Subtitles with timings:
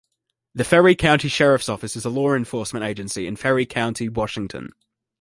[0.55, 4.71] The Ferry County Sheriff's Office is a law enforcement agency in Ferry County, Washington.